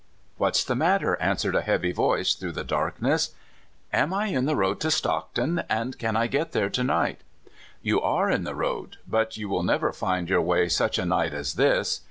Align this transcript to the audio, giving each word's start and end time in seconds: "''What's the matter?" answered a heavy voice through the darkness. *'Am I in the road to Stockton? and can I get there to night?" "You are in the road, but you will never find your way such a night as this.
"''What's 0.39 0.63
the 0.65 0.73
matter?" 0.73 1.15
answered 1.21 1.53
a 1.53 1.61
heavy 1.61 1.91
voice 1.91 2.33
through 2.33 2.53
the 2.53 2.63
darkness. 2.63 3.35
*'Am 3.93 4.15
I 4.15 4.29
in 4.33 4.45
the 4.45 4.55
road 4.55 4.79
to 4.79 4.89
Stockton? 4.89 5.61
and 5.69 5.95
can 5.99 6.15
I 6.17 6.25
get 6.25 6.53
there 6.53 6.71
to 6.71 6.83
night?" 6.83 7.21
"You 7.85 8.01
are 8.01 8.25
in 8.27 8.43
the 8.43 8.55
road, 8.55 8.97
but 9.07 9.37
you 9.37 9.47
will 9.47 9.61
never 9.61 9.93
find 9.93 10.27
your 10.27 10.41
way 10.41 10.69
such 10.69 10.97
a 10.97 11.05
night 11.05 11.35
as 11.35 11.53
this. 11.53 11.99